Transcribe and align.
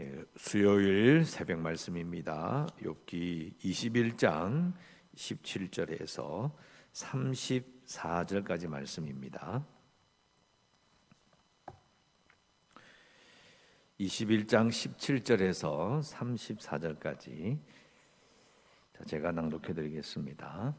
예, 0.00 0.24
수요일 0.36 1.24
새벽 1.24 1.58
말씀입니다. 1.58 2.68
욥기 2.82 3.58
21장 3.58 4.72
17절에서 5.16 6.52
34절까지 6.92 8.68
말씀입니다. 8.68 9.66
21장 13.98 14.68
17절에서 14.68 16.00
34절까지 16.00 17.58
제가 19.04 19.32
낭독해 19.32 19.74
드리겠습니다. 19.74 20.76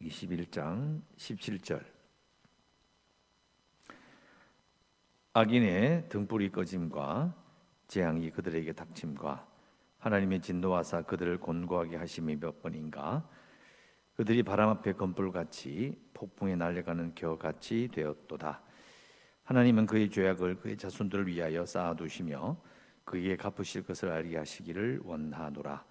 21장 0.00 1.02
17절 1.18 1.84
악인의 5.34 6.08
등불이 6.08 6.50
꺼짐과 6.50 7.43
재앙이 7.88 8.30
그들에게 8.30 8.72
닥침과 8.72 9.46
하나님의 9.98 10.42
진노하사 10.42 11.02
그들을 11.02 11.38
곤고하게 11.38 11.96
하심이 11.96 12.36
몇 12.36 12.60
번인가? 12.60 13.28
그들이 14.16 14.42
바람 14.42 14.68
앞에 14.68 14.92
검불같이 14.92 15.98
폭풍에 16.14 16.56
날려가는 16.56 17.14
겨같이 17.14 17.88
되었도다. 17.92 18.62
하나님은 19.44 19.86
그의 19.86 20.10
죄악을 20.10 20.56
그의 20.60 20.76
자손들을 20.76 21.26
위하여 21.26 21.66
쌓아두시며 21.66 22.56
그에게 23.04 23.36
갚으실 23.36 23.84
것을 23.84 24.10
알게 24.10 24.36
하시기를 24.38 25.00
원하노라. 25.04 25.84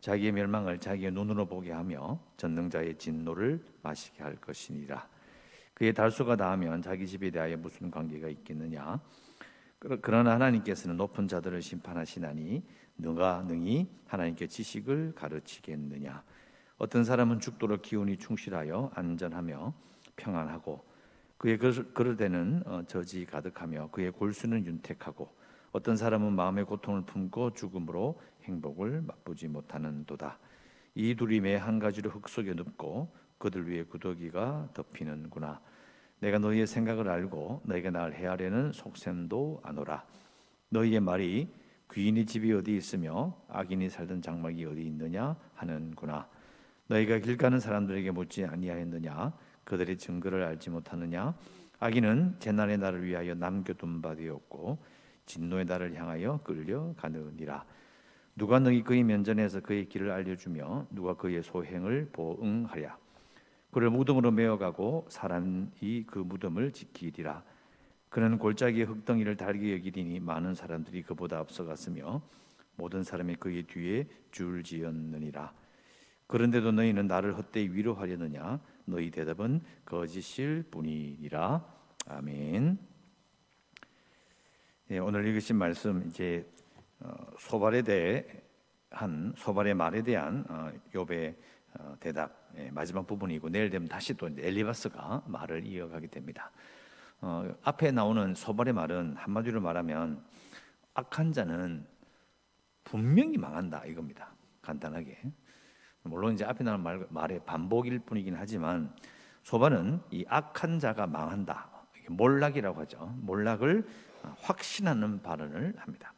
자기의 0.00 0.32
멸망을 0.32 0.78
자기의 0.78 1.12
눈으로 1.12 1.46
보게 1.46 1.70
하며 1.70 2.18
전능자의 2.36 2.98
진노를 2.98 3.64
마시게 3.82 4.22
할 4.22 4.36
것이니라. 4.36 5.08
그의 5.74 5.94
달수가 5.94 6.36
다하면 6.36 6.82
자기 6.82 7.06
집에 7.06 7.30
대하여 7.30 7.56
무슨 7.56 7.90
관계가 7.90 8.28
있겠느냐 8.28 9.00
그러나 10.00 10.32
하나님께서는 10.32 10.96
높은 10.96 11.26
자들을 11.26 11.60
심판하시나니 11.60 12.62
누가 12.98 13.42
능히 13.48 13.88
하나님께 14.06 14.46
지식을 14.46 15.14
가르치겠느냐? 15.16 16.22
어떤 16.78 17.04
사람은 17.04 17.40
죽도록 17.40 17.82
기운이 17.82 18.18
충실하여 18.18 18.92
안전하며 18.94 19.74
평안하고 20.16 20.84
그의 21.36 21.58
그럴 21.58 22.16
때는 22.16 22.62
어, 22.66 22.82
저지 22.86 23.26
가득하며 23.26 23.90
그의 23.90 24.12
골수는 24.12 24.64
윤택하고 24.66 25.34
어떤 25.72 25.96
사람은 25.96 26.32
마음의 26.34 26.66
고통을 26.66 27.02
품고 27.02 27.54
죽음으로 27.54 28.20
행복을 28.44 29.02
맛보지 29.02 29.48
못하는 29.48 30.04
도다. 30.04 30.38
이 30.94 31.16
둘이 31.16 31.40
매한 31.40 31.80
가지로 31.80 32.10
흙 32.10 32.28
속에 32.28 32.54
눕고 32.54 33.12
그들 33.38 33.68
위에 33.68 33.82
구더기가 33.84 34.68
덮이는구나 34.74 35.60
내가 36.22 36.38
너희의 36.38 36.68
생각을 36.68 37.08
알고 37.08 37.62
너희가 37.64 37.90
나를 37.90 38.14
헤아려는 38.14 38.70
속셈도 38.70 39.60
아노라. 39.64 40.04
너희의 40.68 41.00
말이 41.00 41.48
귀인의 41.90 42.26
집이 42.26 42.52
어디 42.52 42.76
있으며 42.76 43.36
악인이 43.48 43.90
살던 43.90 44.22
장막이 44.22 44.64
어디 44.64 44.82
있느냐 44.86 45.34
하는구나. 45.54 46.28
너희가 46.86 47.18
길 47.18 47.36
가는 47.36 47.58
사람들에게 47.58 48.12
묻지 48.12 48.44
아니하였느냐? 48.44 49.32
그들의 49.64 49.98
증거를 49.98 50.44
알지 50.44 50.70
못하느냐? 50.70 51.34
악인은 51.80 52.36
재난의 52.38 52.78
날을 52.78 53.04
위하여 53.04 53.34
남겨둔 53.34 54.00
바 54.00 54.14
되었고 54.14 54.78
진노의 55.26 55.64
날을 55.64 55.96
향하여 55.96 56.38
끌려가느니라. 56.44 57.64
누가 58.36 58.60
너희 58.60 58.84
그의 58.84 59.02
면전에서 59.02 59.58
그의 59.58 59.88
길을 59.88 60.12
알려주며 60.12 60.86
누가 60.90 61.14
그의 61.14 61.42
소행을 61.42 62.10
보응하랴. 62.12 63.01
그를 63.72 63.88
무덤으로 63.88 64.30
메어가고 64.30 65.06
사람이 65.08 66.04
그 66.06 66.18
무덤을 66.18 66.72
지키리라. 66.72 67.42
그는 68.10 68.38
골짜기의 68.38 68.84
흙덩이를 68.84 69.36
달게 69.36 69.72
여기리니 69.72 70.20
많은 70.20 70.54
사람들이 70.54 71.02
그보다 71.02 71.38
앞서갔으며 71.38 72.20
모든 72.76 73.02
사람이 73.02 73.36
그의 73.36 73.62
뒤에 73.62 74.06
줄지었느니라. 74.30 75.54
그런데도 76.26 76.72
너희는 76.72 77.06
나를 77.06 77.36
헛되이 77.36 77.70
위로하려느냐? 77.70 78.60
너희 78.84 79.10
대답은 79.10 79.62
거짓일 79.86 80.64
뿐이니라. 80.70 81.64
아멘. 82.08 82.78
네, 84.88 84.98
오늘 84.98 85.26
읽으신 85.26 85.56
말씀 85.56 86.06
이제 86.06 86.46
어, 87.00 87.14
소발에 87.38 87.82
대한 87.82 89.32
소발의 89.36 89.72
말에 89.72 90.02
대한 90.02 90.44
어, 90.50 90.70
욥의 90.92 91.34
어, 91.34 91.36
대답 92.00 92.50
예, 92.56 92.70
마지막 92.70 93.06
부분이고 93.06 93.48
내일 93.48 93.70
되면 93.70 93.88
다시 93.88 94.14
또 94.14 94.28
엘리바스가 94.28 95.24
말을 95.26 95.66
이어가게 95.66 96.08
됩니다. 96.08 96.50
어, 97.20 97.48
앞에 97.62 97.92
나오는 97.92 98.34
소발의 98.34 98.74
말은 98.74 99.16
한마디로 99.16 99.60
말하면 99.60 100.24
악한 100.94 101.32
자는 101.32 101.86
분명히 102.84 103.38
망한다 103.38 103.84
이겁니다. 103.86 104.34
간단하게. 104.60 105.18
물론 106.02 106.34
이제 106.34 106.44
앞에 106.44 106.64
말, 106.64 107.06
말의 107.08 107.44
반복일 107.46 108.00
뿐이긴 108.00 108.34
하지만 108.36 108.94
소발은 109.44 110.00
이 110.10 110.24
악한 110.28 110.78
자가 110.78 111.06
망한다. 111.06 111.70
몰락이라고 112.08 112.80
하죠. 112.80 113.14
몰락을 113.20 113.86
확신하는 114.40 115.22
발언을 115.22 115.74
합니다. 115.78 116.12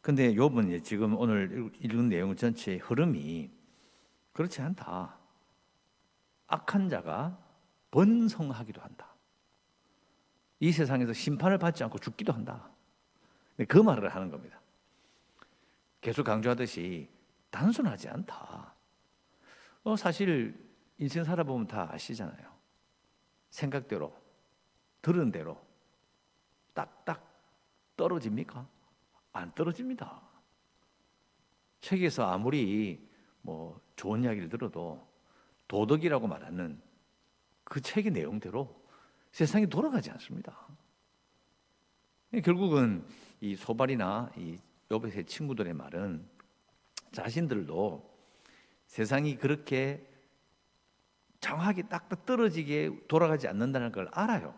근데 0.00 0.34
요번 0.34 0.82
지금 0.82 1.16
오늘 1.18 1.70
읽은 1.80 2.08
내용 2.08 2.34
전체의 2.34 2.78
흐름이 2.78 3.57
그렇지 4.38 4.62
않다. 4.62 5.18
악한 6.46 6.88
자가 6.88 7.36
번성하기도 7.90 8.80
한다. 8.80 9.12
이 10.60 10.70
세상에서 10.70 11.12
심판을 11.12 11.58
받지 11.58 11.82
않고 11.82 11.98
죽기도 11.98 12.32
한다. 12.32 12.70
그 13.66 13.78
말을 13.78 14.14
하는 14.14 14.30
겁니다. 14.30 14.60
계속 16.00 16.22
강조하듯이 16.22 17.08
단순하지 17.50 18.10
않다. 18.10 18.76
어, 19.82 19.96
사실 19.96 20.56
인생 20.98 21.24
살아보면 21.24 21.66
다 21.66 21.92
아시잖아요. 21.92 22.48
생각대로, 23.50 24.16
들은 25.02 25.32
대로 25.32 25.60
딱딱 26.74 27.28
떨어집니까? 27.96 28.64
안 29.32 29.52
떨어집니다. 29.56 30.22
책에서 31.80 32.30
아무리 32.30 33.07
뭐 33.42 33.80
좋은 33.96 34.24
이야기를 34.24 34.48
들어도 34.48 35.06
도덕이라고 35.68 36.26
말하는 36.26 36.80
그 37.64 37.80
책의 37.80 38.12
내용대로 38.12 38.74
세상이 39.32 39.66
돌아가지 39.66 40.10
않습니다. 40.10 40.66
결국은 42.44 43.04
이 43.40 43.54
소발이나 43.54 44.30
이 44.36 44.58
요베의 44.90 45.24
친구들의 45.26 45.72
말은 45.74 46.26
자신들도 47.12 48.18
세상이 48.86 49.36
그렇게 49.36 50.06
정확히 51.40 51.88
딱딱 51.88 52.26
떨어지게 52.26 53.06
돌아가지 53.06 53.48
않는다는 53.48 53.92
걸 53.92 54.08
알아요. 54.12 54.54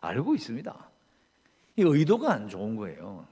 알고 0.00 0.34
있습니다. 0.34 0.90
이 1.76 1.82
의도가 1.82 2.32
안 2.32 2.48
좋은 2.48 2.76
거예요. 2.76 3.26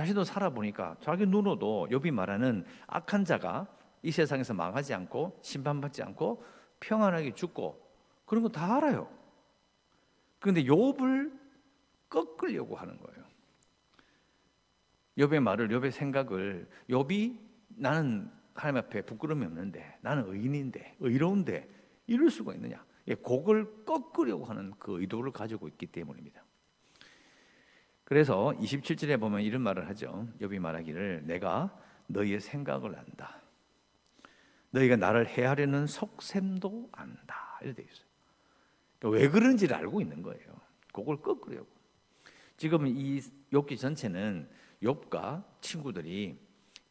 자신도 0.00 0.24
살아보니까 0.24 0.96
자기 1.00 1.26
눈으로도 1.26 1.88
욥이 1.90 2.10
말하는 2.10 2.64
악한 2.86 3.26
자가 3.26 3.66
이 4.02 4.10
세상에서 4.10 4.54
망하지 4.54 4.94
않고 4.94 5.38
심판받지 5.42 6.02
않고 6.02 6.42
평안하게 6.80 7.34
죽고 7.34 7.78
그런 8.24 8.42
거 8.42 8.48
다 8.48 8.76
알아요. 8.76 9.10
그런데 10.38 10.64
욥을 10.64 11.38
꺾으려고 12.08 12.76
하는 12.76 12.98
거예요. 12.98 13.24
욥의 15.18 15.40
말을 15.40 15.68
욥의 15.68 15.90
생각을 15.90 16.66
욥이 16.88 17.38
나는 17.68 18.30
하나님 18.54 18.78
앞에 18.78 19.02
부끄러움이 19.02 19.44
없는데 19.44 19.98
나는 20.00 20.24
의인인데 20.32 20.96
의로운데 21.00 21.68
이럴 22.06 22.30
수가 22.30 22.54
있느냐? 22.54 22.82
예, 23.08 23.14
곡을 23.16 23.84
꺾으려고 23.84 24.46
하는 24.46 24.72
그 24.78 24.98
의도를 24.98 25.30
가지고 25.30 25.68
있기 25.68 25.88
때문입니다. 25.88 26.42
그래서 28.10 28.52
27절에 28.58 29.20
보면 29.20 29.42
이런 29.42 29.62
말을 29.62 29.88
하죠. 29.90 30.26
욥이 30.40 30.58
말하기를 30.58 31.22
내가 31.26 31.72
너희의 32.08 32.40
생각을 32.40 32.98
안다. 32.98 33.40
너희가 34.70 34.96
나를 34.96 35.28
해하려는 35.28 35.86
속셈도 35.86 36.88
안다. 36.90 37.60
이렇게 37.62 37.82
돼 37.84 37.88
있어요. 37.88 38.06
그러니까 38.98 39.20
왜 39.20 39.28
그런지를 39.28 39.76
알고 39.76 40.00
있는 40.00 40.22
거예요. 40.22 40.60
그걸 40.92 41.22
꺾으려고. 41.22 41.68
지금 42.56 42.88
이 42.88 43.20
욥기 43.52 43.78
전체는 43.78 44.48
욥과 44.82 45.44
친구들이 45.60 46.36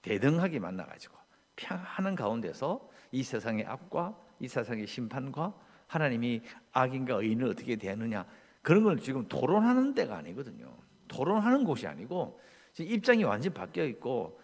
대등하게 0.01 0.59
만나가지고 0.59 1.17
평안한 1.57 2.15
가운데서 2.15 2.89
이 3.11 3.23
세상의 3.23 3.65
악과 3.65 4.17
이 4.39 4.47
세상의 4.47 4.87
심판과 4.87 5.53
하나님이 5.87 6.43
악인과 6.71 7.15
의인을 7.15 7.49
어떻게 7.49 7.75
대하느냐 7.75 8.25
그런 8.61 8.85
걸 8.85 8.99
지금 8.99 9.27
토론하는 9.27 9.93
데가 9.93 10.15
아니거든요. 10.15 10.87
토론하는 11.09 11.65
곳이 11.65 11.85
아니고 11.85 12.39
지금 12.73 12.91
입장이 12.91 13.25
완전히 13.25 13.53
바뀌어 13.53 13.83
있고 13.85 14.39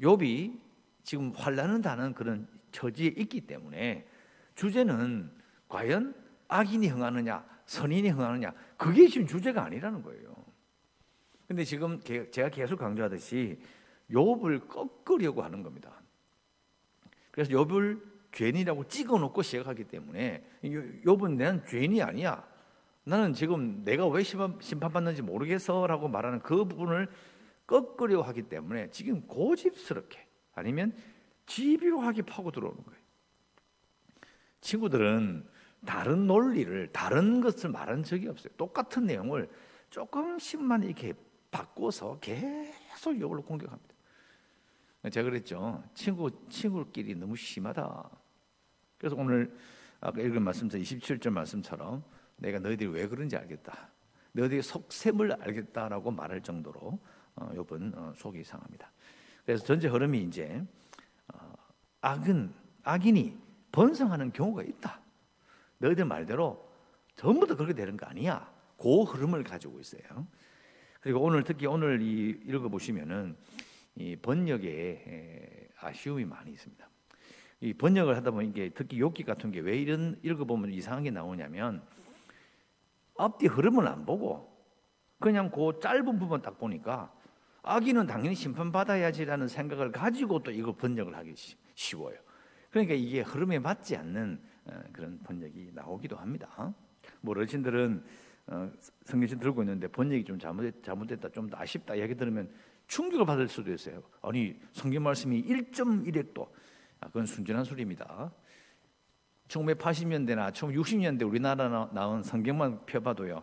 욥이 0.00 0.58
지금 1.02 1.32
환란을 1.32 1.82
다는 1.82 2.14
그런 2.14 2.48
처지에 2.72 3.08
있기 3.18 3.42
때문에 3.42 4.06
주제는 4.54 5.30
과연 5.68 6.14
악인이 6.48 6.88
흥하느냐 6.88 7.44
선인이 7.66 8.08
흥하느냐 8.08 8.52
그게 8.76 9.06
지금 9.06 9.26
주제가 9.26 9.64
아니라는 9.64 10.02
거예요. 10.02 10.34
근데 11.46 11.64
지금 11.64 12.00
제가 12.00 12.48
계속 12.48 12.78
강조하듯이 12.78 13.58
욥을 14.10 14.68
꺾으려고 14.68 15.42
하는 15.42 15.62
겁니다. 15.62 16.00
그래서 17.30 17.50
욥을 17.50 18.00
죄인이라고 18.32 18.86
찍어놓고 18.86 19.42
시작하기 19.42 19.84
때문에 19.84 20.44
욥은 20.62 21.36
난 21.36 21.64
죄인이 21.66 22.02
아니야. 22.02 22.46
나는 23.04 23.32
지금 23.32 23.82
내가 23.84 24.06
왜 24.06 24.22
심판 24.22 24.92
받는지 24.92 25.22
모르겠어라고 25.22 26.08
말하는 26.08 26.40
그 26.40 26.64
부분을 26.64 27.08
꺾으려 27.66 28.22
하기 28.22 28.42
때문에 28.42 28.90
지금 28.90 29.26
고집스럽게 29.26 30.26
아니면 30.54 30.94
집요하게 31.46 32.22
파고 32.22 32.50
들어오는 32.50 32.82
거예요. 32.84 33.00
친구들은 34.60 35.48
다른 35.86 36.26
논리를 36.26 36.92
다른 36.92 37.40
것을 37.40 37.70
말한 37.70 38.02
적이 38.02 38.28
없어요. 38.28 38.52
똑같은 38.56 39.06
내용을 39.06 39.48
조금씩만 39.88 40.82
이렇게 40.82 41.14
바꿔서 41.50 42.18
계속 42.20 43.14
욥을 43.14 43.44
공격합니다. 43.46 43.94
제가 45.10 45.30
그랬죠. 45.30 45.82
친구 45.94 46.30
친구끼리 46.48 47.14
너무 47.14 47.34
심하다. 47.34 48.10
그래서 48.98 49.16
오늘 49.16 49.56
아까 50.00 50.20
읽은 50.20 50.42
말씀처럼 50.42 50.84
27절 50.84 51.30
말씀처럼 51.30 52.04
내가 52.40 52.58
너희들이 52.58 52.90
왜 52.90 53.06
그런지 53.06 53.36
알겠다. 53.36 53.88
너희들의 54.32 54.62
속셈을 54.62 55.42
알겠다라고 55.42 56.10
말할 56.10 56.42
정도로 56.42 56.98
어, 57.36 57.50
욥은 57.54 57.96
어, 57.96 58.12
속이 58.16 58.42
상합니다. 58.44 58.90
그래서 59.44 59.64
전체 59.64 59.88
흐름이 59.88 60.22
이제 60.22 60.62
어, 61.32 61.52
악은 62.00 62.52
악인이 62.82 63.38
번성하는 63.72 64.32
경우가 64.32 64.62
있다. 64.62 65.00
너희들 65.78 66.04
말대로 66.04 66.68
전부 67.14 67.46
다 67.46 67.54
그렇게 67.54 67.74
되는 67.74 67.96
거 67.96 68.06
아니야. 68.06 68.50
그 68.78 69.02
흐름을 69.02 69.44
가지고 69.44 69.80
있어요. 69.80 70.26
그리고 71.00 71.20
오늘 71.20 71.44
특히 71.44 71.66
오늘 71.66 72.00
이 72.02 72.40
읽어 72.46 72.68
보시면은 72.68 73.36
이 73.96 74.16
번역에 74.16 75.68
아쉬움이 75.78 76.24
많이 76.24 76.52
있습니다. 76.52 76.88
이 77.60 77.74
번역을 77.74 78.16
하다 78.16 78.42
이게 78.42 78.70
특히 78.74 78.98
욕기 78.98 79.22
같은 79.22 79.50
게 79.50 79.60
왜 79.60 79.76
이런 79.76 80.18
읽어 80.22 80.44
보면 80.44 80.72
이상한 80.72 81.02
게 81.02 81.10
나오냐면 81.10 81.82
앞뒤 83.20 83.46
흐름을 83.46 83.86
안 83.86 84.06
보고 84.06 84.50
그냥 85.18 85.50
그 85.50 85.78
짧은 85.80 86.18
부분 86.18 86.40
딱 86.40 86.58
보니까 86.58 87.12
악인은 87.62 88.06
당연히 88.06 88.34
심판받아야지라는 88.34 89.48
생각을 89.48 89.92
가지고 89.92 90.42
또 90.42 90.50
이거 90.50 90.72
번역을 90.72 91.14
하기 91.14 91.34
쉬워요. 91.74 92.16
그러니까 92.70 92.94
이게 92.94 93.20
흐름에 93.20 93.58
맞지 93.58 93.96
않는 93.96 94.40
어, 94.64 94.80
그런 94.92 95.18
번역이 95.22 95.72
나오기도 95.74 96.16
합니다. 96.16 96.72
뭐 97.20 97.32
어르신들은 97.32 98.02
어, 98.46 98.70
성경신 99.04 99.38
들고 99.38 99.62
있는데 99.62 99.88
번역이 99.88 100.24
좀 100.24 100.38
잘못됐, 100.38 100.82
잘못됐다, 100.82 101.28
좀더 101.30 101.58
아쉽다 101.58 101.94
이야기 101.94 102.14
들으면 102.14 102.50
충격을 102.86 103.26
받을 103.26 103.48
수도 103.48 103.72
있어요. 103.72 104.02
아니 104.22 104.58
성경 104.72 105.02
말씀이 105.02 105.44
1.1핵도 105.44 106.48
아, 107.00 107.06
그건 107.08 107.26
순전한 107.26 107.64
소리입니다. 107.64 108.32
1980년대나 109.50 110.52
1960년대 110.52 111.28
우리나라 111.28 111.90
나온 111.92 112.22
성경만 112.22 112.86
펴봐도요. 112.86 113.42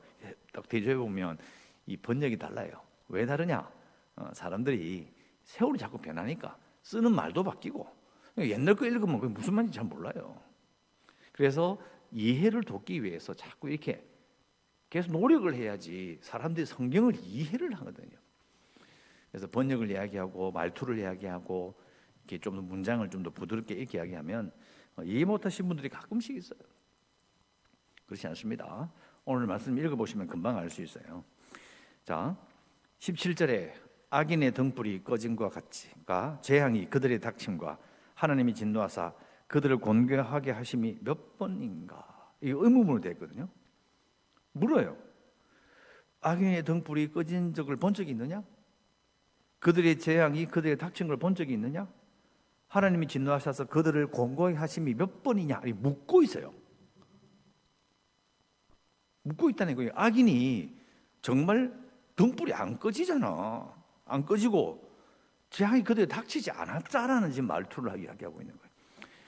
딱 0.53 0.67
대조해 0.67 0.95
보면 0.95 1.37
이 1.85 1.97
번역이 1.97 2.37
달라요. 2.37 2.81
왜 3.09 3.25
다르냐? 3.25 3.69
어, 4.15 4.29
사람들이 4.33 5.13
세월이 5.43 5.77
자꾸 5.77 5.97
변하니까 5.97 6.57
쓰는 6.81 7.13
말도 7.13 7.43
바뀌고 7.43 7.87
옛날 8.39 8.75
거 8.75 8.85
읽으면 8.85 9.19
그게 9.19 9.33
무슨 9.33 9.53
말인지 9.53 9.75
잘 9.75 9.85
몰라요. 9.85 10.41
그래서 11.31 11.77
이해를 12.11 12.63
돕기 12.63 13.03
위해서 13.03 13.33
자꾸 13.33 13.69
이렇게 13.69 14.03
계속 14.89 15.11
노력을 15.11 15.53
해야지 15.53 16.17
사람들이 16.21 16.65
성경을 16.65 17.15
이해를 17.21 17.73
하거든요. 17.75 18.17
그래서 19.29 19.47
번역을 19.47 19.91
이야기하고 19.91 20.51
말투를 20.51 20.97
이야기하고 20.99 21.75
이렇게 22.23 22.39
좀더 22.39 22.61
문장을 22.61 23.09
좀 23.09 23.23
더 23.23 23.29
부드럽게 23.29 23.75
이렇게 23.75 23.97
이야기하면 23.97 24.47
어, 24.47 24.51
이해 25.03 25.25
못하신 25.25 25.67
분들이 25.67 25.89
가끔씩 25.89 26.35
있어요. 26.35 26.59
그렇지 28.05 28.25
않습니다. 28.27 28.91
오늘 29.25 29.45
말씀 29.45 29.77
읽어보시면 29.77 30.27
금방 30.27 30.57
알 30.57 30.69
수 30.69 30.81
있어요. 30.81 31.23
자, 32.03 32.37
17절에 32.99 33.73
악인의 34.09 34.53
등불이 34.53 35.03
꺼짐과 35.03 35.49
같이가 35.49 36.39
재앙이 36.41 36.89
그들의 36.89 37.19
닥침과 37.19 37.77
하나님이 38.15 38.53
진노하사 38.53 39.13
그들을 39.47 39.77
곤괴하게 39.77 40.51
하심이 40.51 40.99
몇 41.01 41.37
번인가? 41.37 42.33
이 42.41 42.49
의문문으로 42.49 43.01
되어 43.01 43.11
있거든요. 43.13 43.49
물어요. 44.53 44.97
악인의 46.21 46.63
등불이 46.63 47.11
꺼진 47.11 47.53
적을 47.53 47.75
본 47.75 47.93
적이 47.93 48.11
있느냐? 48.11 48.43
그들의 49.59 49.99
재앙이 49.99 50.45
그들의 50.47 50.77
닥친 50.77 51.07
걸 51.07 51.17
본 51.17 51.35
적이 51.35 51.53
있느냐? 51.53 51.87
하나님이 52.67 53.07
진노하셔서 53.07 53.65
그들을 53.65 54.07
공고히 54.07 54.53
하심이 54.53 54.93
몇 54.93 55.23
번이냐? 55.23 55.61
묻고 55.75 56.23
있어요. 56.23 56.53
묻고 59.23 59.49
있다는 59.49 59.75
거예요. 59.75 59.91
악인이 59.95 60.75
정말 61.21 61.73
등불이 62.15 62.53
안 62.53 62.79
꺼지잖아. 62.79 63.73
안 64.05 64.25
꺼지고 64.25 64.87
재앙이 65.49 65.83
그들에 65.83 66.05
닥치지 66.05 66.51
않았다라는 66.51 67.31
지금 67.31 67.47
말투를 67.47 68.03
이야기하고 68.03 68.41
있는 68.41 68.55
거예요. 68.57 68.71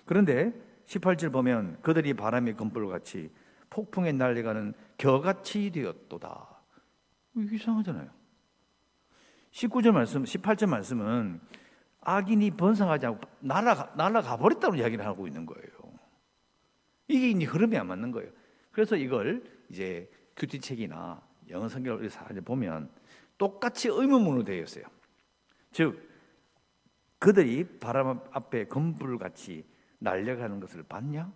그런데 0.05 0.53
18절 0.85 1.31
보면 1.31 1.81
그들이 1.81 2.13
바람의 2.13 2.55
검불같이 2.57 3.31
폭풍에 3.69 4.11
날려가는 4.11 4.73
겨같이 4.97 5.69
되었도다. 5.71 6.61
이상하잖아요. 7.35 8.09
19절 9.51 9.91
말씀, 9.91 10.23
18절 10.23 10.67
말씀은 10.67 11.39
악인이 12.01 12.51
번성하지 12.51 13.05
않고 13.05 13.21
날아가, 13.39 13.93
날아가 13.95 14.37
버렸다고 14.37 14.75
이야기를 14.75 15.05
하고 15.05 15.27
있는 15.27 15.45
거예요. 15.45 15.67
이게 17.07 17.31
이제 17.31 17.45
흐름이 17.45 17.77
안 17.77 17.87
맞는 17.87 18.11
거예요. 18.11 18.31
그래서 18.71 18.95
이걸 18.95 19.43
이제 19.69 20.09
큐티책이나 20.37 21.21
영어 21.49 21.67
성경을 21.67 22.09
보면 22.45 22.89
똑같이 23.37 23.89
의문문으로 23.89 24.43
되어 24.43 24.63
있어요. 24.63 24.85
즉, 25.71 26.07
그들이 27.17 27.79
바람 27.79 28.21
앞에 28.31 28.67
검불같이 28.67 29.65
날려가는 29.99 30.59
것을 30.59 30.83
봤냐? 30.83 31.31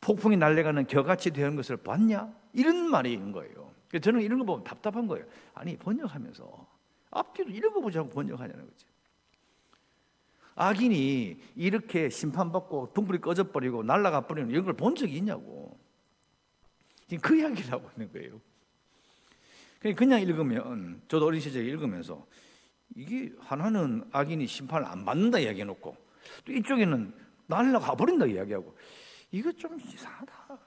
폭풍이 0.00 0.36
날려가는 0.36 0.86
겨같이 0.86 1.30
되는 1.30 1.56
것을 1.56 1.76
봤냐? 1.76 2.32
이런 2.54 2.90
말이 2.90 3.12
있는 3.12 3.32
거예요. 3.32 3.74
저는 4.00 4.22
이런 4.22 4.38
거 4.38 4.44
보면 4.44 4.64
답답한 4.64 5.06
거예요. 5.06 5.26
아니, 5.52 5.76
번역하면서 5.76 6.66
앞뒤로 7.10 7.50
읽어보지 7.50 7.98
않고 7.98 8.10
번역하냐는 8.10 8.64
거죠. 8.64 8.88
악인이 10.54 11.40
이렇게 11.56 12.08
심판받고 12.10 12.92
등불이 12.92 13.20
꺼져버리고 13.20 13.82
날아가 13.82 14.26
버리는 14.26 14.50
이런 14.50 14.64
걸 14.64 14.74
본 14.74 14.94
적이 14.94 15.16
있냐고. 15.18 15.78
지금 17.08 17.20
그 17.22 17.36
이야기를 17.38 17.72
하고 17.72 17.88
있는 17.92 18.12
거예요. 18.12 18.40
그냥 19.96 20.20
읽으면, 20.20 21.02
저도 21.08 21.26
어린 21.26 21.40
시절에 21.40 21.64
읽으면서 21.64 22.26
이게 22.94 23.32
하나는 23.38 24.04
악인이 24.12 24.46
심판을 24.46 24.86
안 24.86 25.04
받는다 25.04 25.38
이야기해놓고 25.38 25.96
또 26.44 26.52
이쪽에는 26.52 27.14
날라가 27.46 27.94
버린다 27.96 28.26
이야기하고 28.26 28.76
이거 29.30 29.50
좀 29.52 29.80
이상하다. 29.80 30.58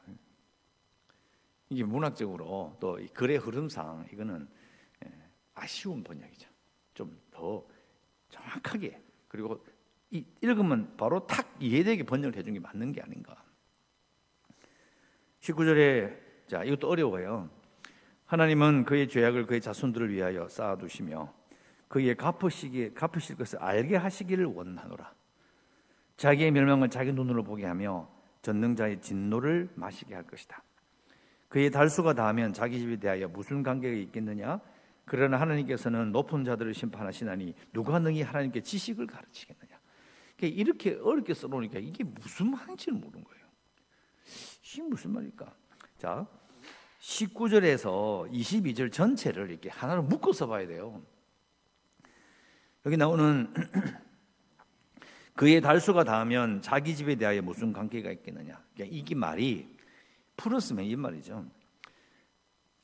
이게 1.70 1.84
문학적으로 1.84 2.76
또 2.80 3.00
글의 3.14 3.38
흐름상 3.38 4.08
이거는 4.12 4.48
예, 5.06 5.12
아쉬운 5.54 6.04
번역이죠. 6.04 6.50
좀 6.94 7.24
더 7.32 7.66
정확하게 8.30 9.02
그리고 9.28 9.66
읽으면 10.42 10.96
바로 10.98 11.26
탁 11.26 11.56
이해되게 11.60 12.04
번역을 12.04 12.38
해준 12.38 12.54
게 12.54 12.60
맞는 12.60 12.92
게 12.92 13.02
아닌가. 13.02 13.44
19절에 15.40 16.48
자 16.48 16.64
이것도 16.64 16.90
어려워요. 16.90 17.50
하나님은 18.26 18.86
그의 18.86 19.08
죄악을 19.08 19.46
그의 19.46 19.62
자손들을 19.62 20.12
위하여 20.12 20.48
쌓아두시며 20.48 21.34
그의 21.88 22.16
갚으시기 22.16 22.94
갚으실 22.94 23.36
것을 23.38 23.60
알게 23.60 23.98
하시기를 23.98 24.46
원하노라. 24.46 25.14
자기의 26.18 26.52
멸망을 26.52 26.90
자기 26.90 27.12
눈으로 27.12 27.44
보게 27.44 27.66
하며 27.66 28.10
전능자의 28.42 29.02
진노를 29.02 29.70
마시게 29.76 30.14
할 30.14 30.24
것이다. 30.24 30.64
그의 31.50 31.70
달수가 31.70 32.14
닿으면 32.14 32.54
자기 32.54 32.80
집에 32.80 32.98
대하여 32.98 33.28
무슨 33.28 33.62
관계가 33.62 33.96
있겠느냐? 33.96 34.60
그러나 35.06 35.40
하나님께서는 35.40 36.12
높은 36.12 36.44
자들을 36.44 36.74
심판하시나니 36.74 37.54
누가 37.74 38.00
능히 38.00 38.22
하나님께 38.22 38.62
지식을 38.62 39.06
가르치겠느냐? 39.06 39.73
이렇게 40.48 40.96
어렵게 40.96 41.34
써놓으니까 41.34 41.80
이게 41.80 42.04
무슨 42.04 42.52
말인지를 42.52 42.98
모르는 42.98 43.24
거예요. 43.24 43.46
이게 44.64 44.82
무슨 44.84 45.12
말일까? 45.12 45.54
자, 45.98 46.28
19절에서 47.00 48.32
22절 48.32 48.92
전체를 48.92 49.50
이렇게 49.50 49.70
하나로 49.70 50.04
묶어서 50.04 50.48
봐야 50.48 50.66
돼요. 50.66 51.04
여기 52.86 52.98
나오는 52.98 53.54
그의 55.36 55.62
달수가 55.62 56.04
닿으면 56.04 56.62
자기 56.62 56.96
집에 56.96 57.16
대하여 57.16 57.42
무슨 57.42 57.74
관계가 57.74 58.12
있겠느냐. 58.12 58.64
그러니까 58.74 58.96
이게 58.98 59.16
말이 59.16 59.76
풀었으면 60.38 60.86
이 60.86 60.96
말이죠. 60.96 61.46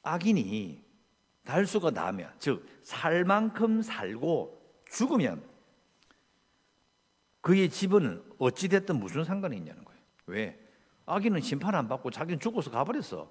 악인이 0.03 0.83
달수가 1.43 1.91
나면 1.91 2.33
즉 2.39 2.79
살 2.89 3.23
만큼 3.23 3.83
살고 3.83 4.59
죽으면 4.89 5.47
그의 7.41 7.69
집은 7.69 8.23
어찌 8.37 8.67
됐든 8.67 8.99
무슨 8.99 9.23
상관이 9.23 9.57
있냐는 9.57 9.83
거예요. 9.83 10.01
왜? 10.27 10.59
아기는 11.05 11.39
심판 11.41 11.75
안 11.75 11.87
받고 11.87 12.11
자기는 12.11 12.39
죽어서 12.39 12.69
가버렸어. 12.71 13.29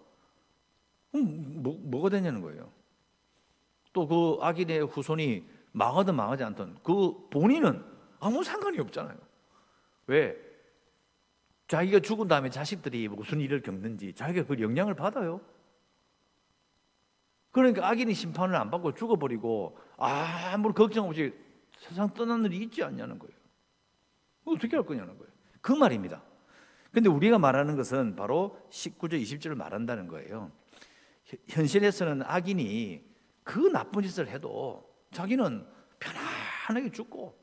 그럼 1.12 1.62
뭐, 1.62 1.78
뭐가 1.80 2.08
되냐는 2.08 2.40
거예요. 2.40 2.72
또 3.92 4.06
그 4.06 4.38
아기의 4.40 4.86
후손이 4.86 5.44
망하든 5.72 6.14
망하지 6.14 6.44
않든 6.44 6.78
그 6.82 7.28
본인은 7.30 7.84
아무 8.20 8.42
상관이 8.42 8.78
없잖아요. 8.78 9.16
왜? 10.06 10.36
자기가 11.68 12.00
죽은 12.00 12.28
다음에 12.28 12.48
자식들이 12.48 13.08
무슨 13.08 13.40
일을 13.40 13.62
겪는지 13.62 14.14
자기가 14.14 14.46
그 14.46 14.60
영향을 14.60 14.94
받아요. 14.94 15.40
그러니까 17.50 17.88
악인이 17.88 18.14
심판을 18.14 18.56
안 18.56 18.70
받고 18.70 18.94
죽어버리고 18.94 19.78
아무런 19.96 20.74
걱정 20.74 21.08
없이 21.08 21.32
세상 21.76 22.12
떠난 22.14 22.44
일이 22.44 22.58
있지 22.58 22.82
않냐는 22.82 23.18
거예요. 23.18 23.38
어떻게 24.50 24.76
할 24.76 24.85
거냐는 24.85 25.17
거예요. 25.19 25.33
그 25.61 25.73
말입니다. 25.73 26.23
근데 26.93 27.09
우리가 27.09 27.38
말하는 27.38 27.76
것은 27.76 28.17
바로 28.17 28.59
19절, 28.71 29.21
20절을 29.23 29.55
말한다는 29.55 30.09
거예요. 30.09 30.50
현실에서는 31.49 32.23
악인이 32.23 33.05
그 33.45 33.59
나쁜 33.71 34.02
짓을 34.02 34.28
해도 34.28 34.88
자기는 35.12 35.67
편안하게 35.99 36.90
죽고 36.90 37.38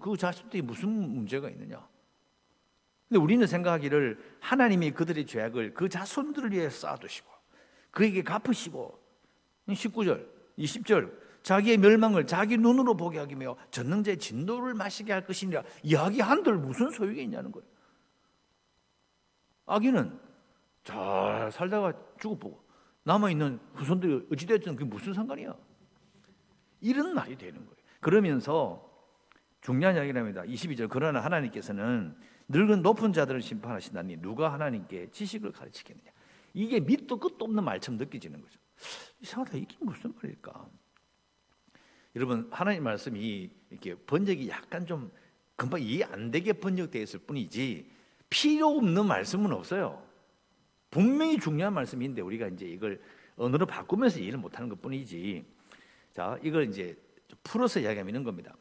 그 0.00 0.16
자식들이 0.16 0.62
무슨 0.62 0.88
문제가 0.90 1.48
있느냐. 1.50 1.86
근데 3.08 3.20
우리는 3.20 3.46
생각하기를 3.46 4.36
하나님이 4.40 4.90
그들의 4.90 5.26
죄악을 5.26 5.74
그 5.74 5.88
자손들을 5.88 6.52
위해 6.52 6.68
쌓아두시고 6.68 7.30
그에게 7.90 8.22
갚으시고 8.22 8.98
19절, 9.68 10.26
20절 10.58 11.27
자기의 11.42 11.78
멸망을 11.78 12.26
자기 12.26 12.56
눈으로 12.56 12.96
보게 12.96 13.18
하기며 13.18 13.56
전능자의 13.70 14.18
진노를 14.18 14.74
마시게 14.74 15.12
할 15.12 15.24
것이니라 15.24 15.62
이야기 15.82 16.20
한들 16.20 16.56
무슨 16.58 16.90
소용이 16.90 17.22
있냐는 17.22 17.52
거예요. 17.52 17.66
아기는 19.66 20.18
잘 20.84 21.50
살다가 21.52 21.92
죽어보고 22.20 22.62
남아있는 23.04 23.60
후손들이 23.74 24.26
어찌됐든 24.32 24.76
그게 24.76 24.84
무슨 24.84 25.14
상관이야. 25.14 25.54
이런 26.80 27.14
말이 27.14 27.36
되는 27.36 27.54
거예요. 27.54 27.76
그러면서 28.00 28.88
중요한 29.60 29.96
이야기랍니다. 29.96 30.42
22절 30.42 30.88
그러나 30.90 31.20
하나님께서는 31.20 32.16
늙은 32.48 32.82
높은 32.82 33.12
자들을 33.12 33.42
심판하신다니 33.42 34.18
누가 34.18 34.52
하나님께 34.52 35.10
지식을 35.10 35.52
가르치겠느냐. 35.52 36.10
이게 36.54 36.80
밑도 36.80 37.18
끝도 37.18 37.44
없는 37.44 37.64
말처럼 37.64 37.98
느껴지는 37.98 38.40
거죠. 38.40 38.58
이상하다. 39.20 39.58
이게 39.58 39.76
무슨 39.80 40.14
말일까? 40.14 40.68
여러분 42.18 42.48
하나님 42.50 42.82
말씀이 42.82 43.48
이렇게 43.70 43.94
번역이 43.94 44.48
약간 44.48 44.84
좀 44.84 45.08
금방 45.54 45.80
이해 45.80 46.02
안 46.02 46.32
되게 46.32 46.52
번역되어 46.52 47.00
있을 47.00 47.20
뿐이지 47.20 47.88
필요 48.28 48.76
없는 48.76 49.06
말씀은 49.06 49.52
없어요. 49.52 50.02
분명히 50.90 51.38
중요한 51.38 51.74
말씀인데 51.74 52.20
우리가 52.20 52.48
이제 52.48 52.66
이걸 52.66 53.00
언어로 53.36 53.66
바꾸면서 53.66 54.18
이해를 54.18 54.36
못하는 54.40 54.68
것뿐이지. 54.68 55.44
자, 56.12 56.36
이걸 56.42 56.68
이제 56.68 57.00
풀어서 57.44 57.78
이야기하면 57.78 58.10
이런 58.10 58.24
겁니다. 58.24 58.52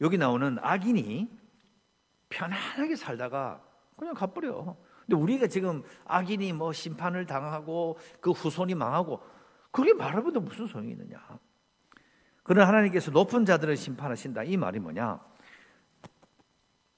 여기 0.00 0.16
나오는 0.16 0.56
악인이 0.58 1.28
편안하게 2.30 2.96
살다가 2.96 3.62
그냥 3.94 4.14
가버려. 4.14 4.74
근데 5.04 5.16
우리가 5.16 5.48
지금 5.48 5.82
악인이 6.06 6.54
뭐 6.54 6.72
심판을 6.72 7.26
당하고 7.26 7.98
그 8.22 8.30
후손이 8.30 8.74
망하고 8.74 9.20
그게 9.70 9.92
말해도 9.92 10.40
무슨 10.40 10.66
소용이 10.66 10.92
있느냐. 10.92 11.38
그러나 12.50 12.66
하나님께서 12.66 13.12
높은 13.12 13.44
자들을 13.44 13.76
심판하신다. 13.76 14.42
이 14.42 14.56
말이 14.56 14.80
뭐냐? 14.80 15.20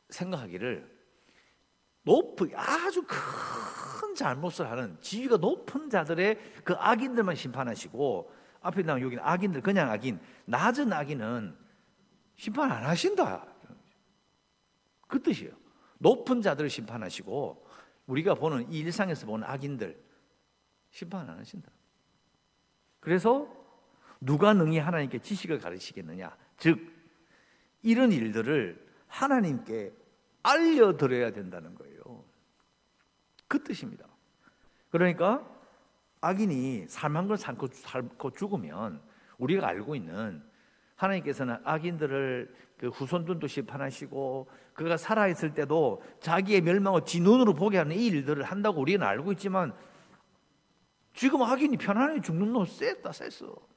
생각하기를 0.08 0.90
높은 2.04 2.52
아주 2.54 3.04
큰 3.06 4.14
잘못을 4.14 4.70
하는 4.70 4.96
지위가 5.02 5.36
높은 5.36 5.90
자들의 5.90 6.62
그 6.64 6.72
악인들만 6.72 7.34
심판하시고 7.34 8.32
앞에 8.62 8.82
나온 8.82 9.02
여기는 9.02 9.22
악인들 9.22 9.60
그냥 9.60 9.90
악인 9.90 10.20
낮은 10.46 10.90
악인은 10.90 11.54
심판 12.36 12.72
안 12.72 12.84
하신다. 12.84 13.46
그 15.06 15.22
뜻이에요. 15.22 15.52
높은 15.98 16.40
자들을 16.40 16.70
심판하시고 16.70 17.66
우리가 18.06 18.36
보는 18.36 18.72
이 18.72 18.78
일상에서 18.78 19.26
보는 19.26 19.46
악인들 19.46 20.02
심판 20.88 21.28
안 21.28 21.38
하신다. 21.38 21.70
그래서 23.00 23.61
누가 24.24 24.54
능히 24.54 24.78
하나님께 24.78 25.18
지식을 25.18 25.58
가르치겠느냐? 25.58 26.36
즉 26.56 26.78
이런 27.82 28.12
일들을 28.12 28.86
하나님께 29.08 29.92
알려드려야 30.44 31.32
된다는 31.32 31.74
거예요. 31.74 32.24
그 33.48 33.62
뜻입니다. 33.62 34.06
그러니까 34.90 35.46
악인이 36.20 36.86
살만 36.88 37.26
걸 37.26 37.36
살고, 37.36 37.66
살고 37.72 38.30
죽으면 38.30 39.02
우리가 39.38 39.66
알고 39.66 39.96
있는 39.96 40.42
하나님께서는 40.94 41.56
악인들을 41.64 42.54
그 42.78 42.88
후손들도 42.88 43.46
심판하시고 43.48 44.48
그가 44.74 44.96
살아있을 44.96 45.52
때도 45.54 46.02
자기의 46.20 46.60
멸망을 46.60 47.04
지 47.04 47.20
눈으로 47.20 47.54
보게 47.54 47.78
하는 47.78 47.96
이 47.96 48.06
일들을 48.06 48.44
한다고 48.44 48.80
우리는 48.80 49.04
알고 49.04 49.32
있지만 49.32 49.74
지금 51.12 51.42
악인이 51.42 51.76
편안하게 51.76 52.20
죽는 52.20 52.52
놈 52.52 52.64
셌다 52.64 53.10
셌어. 53.12 53.71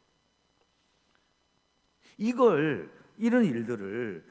이걸 2.18 2.92
이런 3.18 3.46
일들을 3.46 4.26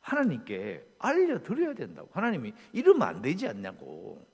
하나님께 0.00 0.84
알려드려야 0.98 1.74
된다고. 1.74 2.08
하나님이 2.12 2.52
이러면 2.72 3.02
안 3.02 3.22
되지 3.22 3.48
않냐고. 3.48 4.26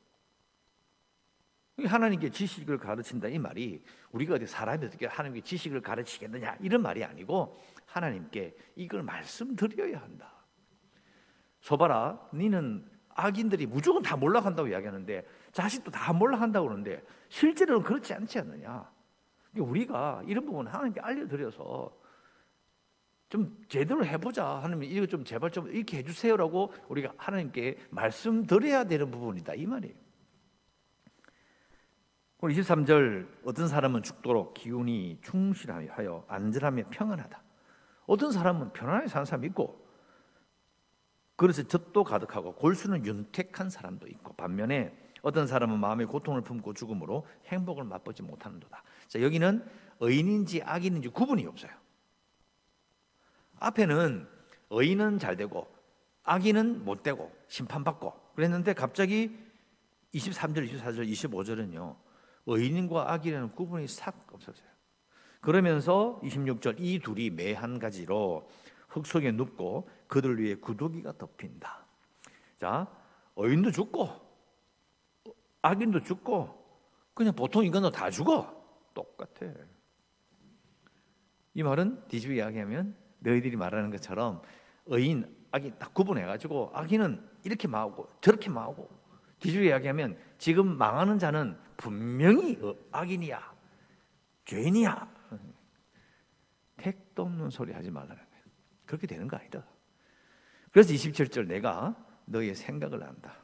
하나님께 1.84 2.30
지식을 2.30 2.78
가르친다 2.78 3.28
이 3.28 3.38
말이 3.38 3.82
우리가 4.10 4.34
어디 4.34 4.46
사람이 4.46 4.86
어떻게 4.86 5.06
하나님께 5.06 5.42
지식을 5.42 5.80
가르치겠느냐 5.80 6.56
이런 6.60 6.82
말이 6.82 7.04
아니고 7.04 7.56
하나님께 7.86 8.56
이걸 8.74 9.04
말씀드려야 9.04 10.00
한다. 10.00 10.32
소바라, 11.60 12.30
니는 12.34 12.88
악인들이 13.10 13.66
무조건 13.66 14.02
다 14.02 14.16
몰락한다고 14.16 14.68
이야기하는데 14.68 15.26
자식도 15.52 15.90
다 15.90 16.12
몰락한다고 16.12 16.66
그러는데 16.66 17.04
실제로는 17.28 17.82
그렇지 17.82 18.14
않지 18.14 18.38
않느냐. 18.40 18.90
우리가 19.56 20.22
이런 20.26 20.44
부분 20.46 20.66
하나님께 20.66 21.00
알려드려서 21.00 21.96
좀 23.28 23.62
제대로 23.68 24.04
해보자 24.04 24.46
하나님 24.46 24.84
이거 24.84 25.06
좀 25.06 25.24
제발 25.24 25.50
좀 25.50 25.68
이렇게 25.68 25.98
해주세요라고 25.98 26.72
우리가 26.88 27.12
하나님께 27.16 27.76
말씀드려야 27.90 28.84
되는 28.84 29.10
부분이다 29.10 29.54
이 29.54 29.66
말이에요. 29.66 29.94
23절 32.40 33.26
어떤 33.44 33.66
사람은 33.68 34.02
죽도록 34.02 34.54
기운이 34.54 35.18
충실하여 35.22 36.24
안전하며 36.28 36.84
평안하다. 36.90 37.42
어떤 38.06 38.32
사람은 38.32 38.72
편안하게 38.72 39.08
사는 39.08 39.24
사람이 39.24 39.48
있고 39.48 39.86
그래서 41.36 41.62
젖도 41.62 42.04
가득하고 42.04 42.54
골수는 42.54 43.04
윤택한 43.04 43.70
사람도 43.70 44.06
있고 44.08 44.34
반면에 44.34 44.96
어떤 45.22 45.46
사람은 45.46 45.78
마음의 45.78 46.06
고통을 46.06 46.42
품고 46.42 46.74
죽음으로 46.74 47.26
행복을 47.46 47.84
맛보지 47.84 48.22
못하는도다. 48.22 48.82
자 49.08 49.20
여기는 49.20 49.64
의인인지 50.00 50.62
악인인지 50.62 51.08
구분이 51.08 51.44
없어요. 51.46 51.72
앞에는 53.60 54.26
의인은 54.70 55.18
잘 55.18 55.36
되고 55.36 55.66
악인은 56.24 56.84
못 56.84 57.02
되고 57.02 57.32
심판받고 57.48 58.12
그랬는데 58.34 58.74
갑자기 58.74 59.36
23절, 60.14 60.70
24절, 60.70 61.08
25절은요. 61.10 61.96
의인과 62.46 63.12
악인이라는 63.12 63.52
구분이 63.52 63.88
싹 63.88 64.26
없어져요. 64.32 64.68
그러면서 65.40 66.18
26절 66.22 66.76
이 66.78 66.98
둘이 66.98 67.30
매 67.30 67.52
한 67.54 67.78
가지로 67.78 68.48
흙 68.88 69.06
속에 69.06 69.32
눕고 69.32 69.88
그들 70.06 70.42
위에 70.42 70.54
구더기가 70.56 71.16
덮인다. 71.18 71.86
자, 72.56 72.86
의인도 73.36 73.70
죽고 73.70 74.08
악인도 75.62 76.02
죽고 76.02 76.56
그냥 77.14 77.34
보통 77.34 77.64
인간도 77.64 77.90
다 77.90 78.10
죽어. 78.10 78.56
똑같아. 78.94 79.46
이 81.54 81.62
말은 81.62 82.08
뒤집어 82.08 82.32
이야기하면 82.32 82.96
너희들이 83.20 83.56
말하는 83.56 83.90
것처럼 83.90 84.42
의인, 84.86 85.34
악인 85.50 85.74
딱 85.78 85.92
구분해 85.94 86.24
가지고 86.24 86.70
악인은 86.74 87.26
이렇게 87.44 87.68
망하고 87.68 88.08
저렇게 88.20 88.50
망하고 88.50 88.88
뒤집어 89.38 89.62
이야기하면 89.64 90.18
지금 90.38 90.76
망하는 90.76 91.18
자는 91.18 91.56
분명히 91.76 92.58
악인이야, 92.90 93.54
죄인이야. 94.44 95.18
택도 96.76 97.22
없는 97.22 97.50
소리 97.50 97.72
하지 97.72 97.90
말라는 97.90 98.16
거예요. 98.16 98.44
그렇게 98.86 99.06
되는 99.06 99.28
거 99.28 99.36
아니다. 99.36 99.64
그래서 100.70 100.92
27절 100.92 101.46
내가 101.46 101.96
너희의 102.26 102.54
생각을 102.54 103.02
안다. 103.02 103.36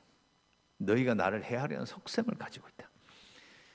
너희가 0.78 1.14
나를 1.14 1.45
해하려는 1.45 1.85
속셈을 1.85 2.35
가지고 2.38 2.69
있다. 2.69 2.88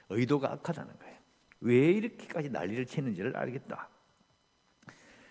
의도가 0.09 0.51
악하다는 0.53 0.97
거예요. 0.99 1.17
왜 1.61 1.91
이렇게까지 1.91 2.49
난리를 2.49 2.85
치는지를 2.85 3.35
알겠다. 3.35 3.89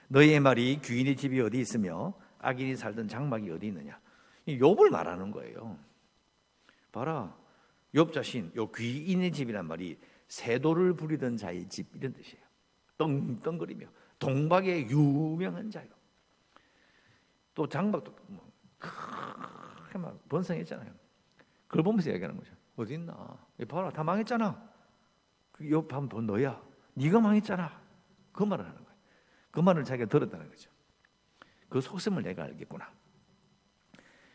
너희의 0.09 0.41
말이 0.41 0.81
귀인의 0.83 1.17
집이 1.17 1.41
어디 1.41 1.61
있으며 1.61 2.15
악인이 2.39 2.77
살던 2.77 3.09
장막이 3.09 3.51
어디 3.51 3.67
있느냐. 3.69 3.99
욥을 4.47 4.91
말하는 4.91 5.31
거예요. 5.31 5.79
봐라. 6.93 7.37
욥 7.95 8.13
자신 8.13 8.51
요 8.57 8.71
귀인의 8.71 9.33
집이란 9.33 9.67
말이 9.67 9.99
세도를 10.29 10.95
부리던 10.95 11.37
자의 11.37 11.69
집 11.69 11.95
이런 11.95 12.13
뜻이에요. 12.13 12.45
떵떵거리며 12.97 13.87
동박의 14.19 14.91
유명한 14.91 15.71
자요. 15.71 15.89
또 17.55 17.69
장박도 17.69 18.15
뭐 18.29 18.51
크게 18.79 19.99
막 19.99 20.29
번성했잖아요. 20.29 20.93
그걸 21.67 21.83
보면서 21.83 22.11
얘기하는 22.13 22.37
거죠. 22.37 22.55
어디 22.77 22.95
있나? 22.95 23.37
봐라, 23.69 23.91
다 23.91 24.05
망했잖아. 24.05 24.69
그옆 25.53 25.93
하면 25.93 26.09
돈 26.09 26.27
너야. 26.27 26.61
네가 26.95 27.21
망했잖아. 27.21 27.81
그 28.33 28.45
말을 28.45 28.65
하는 28.65 28.77
거예요. 28.77 28.88
그 29.59 29.61
말을 29.61 29.83
자기가 29.83 30.09
들었다는 30.09 30.49
거죠. 30.49 30.71
그 31.69 31.81
속셈을 31.81 32.23
내가 32.23 32.45
알겠구나. 32.45 32.89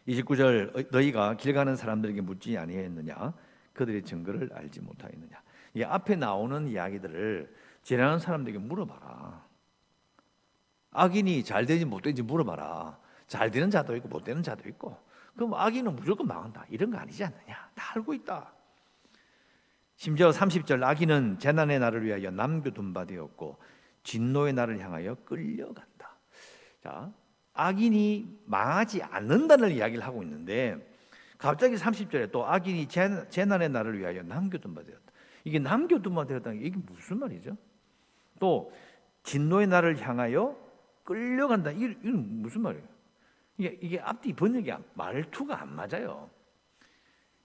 29절 0.06 0.92
너희가 0.92 1.38
길 1.38 1.54
가는 1.54 1.78
사람들에게 1.78 2.20
묻지 2.20 2.58
아니했느냐? 2.58 3.34
그들의 3.72 4.04
증거를 4.04 4.52
알지 4.52 4.82
못하였느냐? 4.82 5.42
이 5.76 5.84
앞에 5.84 6.18
나오는 6.18 6.68
이야기들을 6.68 7.56
지나는 7.84 8.20
사람들에게 8.20 8.60
물어봐라. 8.60 9.48
악인이 10.92 11.46
잘 11.46 11.66
되지 11.66 11.86
못 11.86 12.02
되지 12.02 12.22
물어봐라. 12.22 13.00
잘 13.28 13.50
되는 13.50 13.72
자도 13.72 13.96
있고 13.96 14.10
못 14.10 14.26
되는 14.26 14.44
자도 14.44 14.68
있고. 14.68 14.98
그럼 15.38 15.54
악인은 15.54 15.96
무조건 15.96 16.28
망한다. 16.28 16.66
이런 16.70 16.92
거 16.92 16.98
아니지 16.98 17.24
않느냐? 17.24 17.72
다 17.74 17.94
알고 17.96 18.14
있다. 18.14 18.52
심지어 19.96 20.32
30절 20.32 20.84
악인은 20.84 21.40
재난의 21.40 21.80
날을 21.80 22.04
위하여 22.04 22.30
남겨둔 22.30 22.94
바 22.94 23.06
되었고 23.06 23.58
진노의 24.04 24.54
날을 24.54 24.80
향하여 24.80 25.16
끌려간다. 25.26 26.18
자, 26.82 27.12
악인이 27.54 28.42
망하지 28.46 29.04
않는다는 29.04 29.72
이야기를 29.72 30.04
하고 30.06 30.24
있는데 30.24 30.94
갑자기 31.38 31.76
30절에 31.76 32.32
또 32.32 32.46
악인이 32.46 32.88
재난의 32.88 33.70
날을 33.70 34.00
위하여 34.00 34.24
남겨둔 34.24 34.74
바 34.74 34.84
되었다. 34.84 35.04
이게 35.44 35.60
남겨둔 35.60 36.16
바 36.16 36.26
되었다는 36.26 36.60
게 36.60 36.68
이게 36.68 36.78
무슨 36.78 37.20
말이죠? 37.20 37.58
또 38.40 38.72
진노의 39.24 39.68
날을 39.68 40.02
향하여 40.02 40.58
끌려간다. 41.04 41.72
이건 41.72 42.42
무슨 42.42 42.62
말이에요? 42.62 42.88
이게, 43.58 43.78
이게 43.82 44.00
앞뒤 44.00 44.34
번역이 44.34 44.72
말투가 44.94 45.62
안 45.62 45.76
맞아요. 45.76 46.30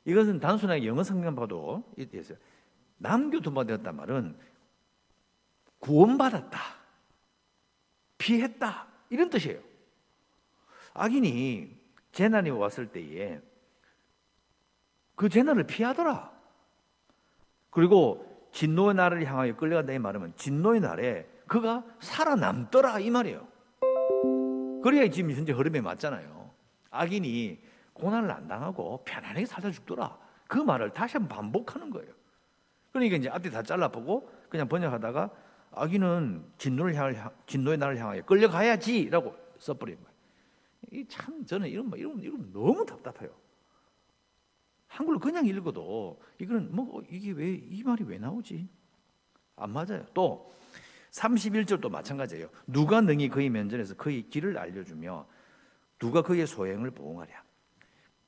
이것은 0.05 0.41
단순하게 0.41 0.87
영어 0.87 1.03
성경 1.03 1.35
봐도 1.35 1.85
있어요. 1.97 2.39
남겨둔 2.99 3.55
바 3.55 3.65
되었단 3.65 3.95
말은 3.95 4.37
구원받았다. 5.79 6.59
피했다. 8.19 8.87
이런 9.11 9.31
뜻이에요. 9.31 9.61
악인이 10.95 11.79
재난이 12.13 12.51
왔을 12.51 12.91
때에 12.91 13.41
그 15.15 15.29
재난을 15.29 15.65
피하더라. 15.65 16.33
그리고 17.71 18.49
진노의 18.53 18.95
날을 18.95 19.25
향하여 19.25 19.57
끌려간다 19.57 19.93
이 19.93 19.99
말하면 19.99 20.35
진노의 20.37 20.81
날에 20.81 21.29
그가 21.47 21.85
살아남더라 22.01 23.01
이 23.01 23.11
말이에요. 23.11 23.47
그래야 24.83 25.09
지금 25.11 25.33
현재 25.33 25.53
흐름에 25.53 25.81
맞잖아요. 25.81 26.51
악인이 26.91 27.63
고난을 27.93 28.31
안 28.31 28.49
당하고 28.49 29.03
편안하게 29.05 29.47
살다 29.47 29.71
죽더라. 29.71 30.19
그 30.47 30.59
말을 30.59 30.93
다시 30.93 31.17
한번 31.17 31.37
반복하는 31.37 31.91
거예요. 31.91 32.13
그러니까 32.93 33.17
이제 33.17 33.29
앞뒤 33.29 33.51
다 33.51 33.63
잘라보고 33.63 34.31
그냥 34.49 34.69
번역하다가 34.69 35.31
악인은 35.73 36.53
진노를 36.59 36.95
향 36.95 37.31
진노의 37.47 37.79
날을 37.79 37.99
향하여 37.99 38.23
끌려가야지라고 38.25 39.37
써버린 39.59 39.97
거예요. 39.97 40.09
이참 40.93 41.45
저는 41.45 41.69
이런 41.69 41.91
이런 41.97 42.19
이런 42.21 42.53
너무 42.53 42.85
답답해요. 42.87 43.31
한글로 44.89 45.19
그냥 45.19 45.47
읽어도 45.47 46.21
이거는 46.39 46.75
뭐 46.75 47.03
이게 47.11 47.33
왜 47.33 47.55
이 47.55 47.83
말이 47.83 48.05
왜 48.05 48.19
나오지? 48.19 48.69
안 49.57 49.71
맞아요. 49.71 50.05
또 50.15 50.53
31절도 51.11 51.91
마찬가지예요. 51.91 52.49
누가 52.67 53.01
능히 53.01 53.29
그의 53.29 53.51
면전에서 53.51 53.95
그의 53.97 54.29
길을 54.31 54.57
알려주며 54.57 55.27
누가 55.99 56.23
그의 56.23 56.47
소행을 56.47 56.91
보응하랴. 56.93 57.43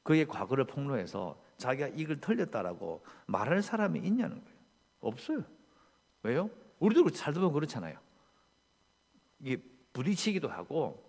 그의 0.02 0.26
과거를 0.26 0.64
폭로해서 0.64 1.40
자기가 1.56 1.88
이걸 1.88 2.20
틀렸다라고 2.20 3.04
말할 3.26 3.62
사람이 3.62 4.00
있냐는 4.00 4.42
거예요. 4.42 4.58
없어요. 5.00 5.44
왜요? 6.22 6.50
우리도 6.80 7.08
살다 7.10 7.40
보면 7.40 7.52
그렇잖아요. 7.52 7.96
이게 9.40 9.56
부딪히기도 9.92 10.48
하고 10.48 11.02